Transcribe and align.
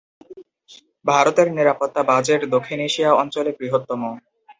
ভারতের 1.05 1.47
নিরাপত্তা 1.57 2.01
বাজেট 2.09 2.41
দক্ষিণ 2.53 2.79
এশিয়া 2.87 3.09
অঞ্চলে 3.21 3.51
বৃহত্তম। 3.59 4.01